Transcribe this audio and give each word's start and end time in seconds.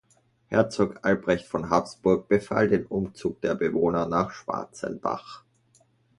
Herzog 0.47 0.97
Albrecht 1.03 1.45
von 1.45 1.69
Habsburg 1.69 2.27
befahl 2.27 2.67
den 2.67 2.87
Umzug 2.87 3.39
der 3.41 3.53
Bewohner 3.53 4.07
nach 4.07 4.31
Schwarzenbach. 4.31 5.43